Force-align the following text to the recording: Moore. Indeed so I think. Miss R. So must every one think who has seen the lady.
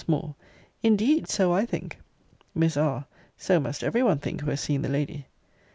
Moore. 0.07 0.33
Indeed 0.81 1.29
so 1.29 1.53
I 1.53 1.63
think. 1.63 1.95
Miss 2.55 2.75
R. 2.75 3.05
So 3.37 3.59
must 3.59 3.83
every 3.83 4.01
one 4.01 4.17
think 4.17 4.41
who 4.41 4.49
has 4.49 4.59
seen 4.59 4.81
the 4.81 4.89
lady. 4.89 5.27